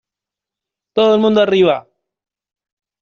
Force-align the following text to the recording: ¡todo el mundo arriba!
¡todo 0.95 1.13
el 1.13 1.21
mundo 1.21 1.41
arriba! 1.41 1.87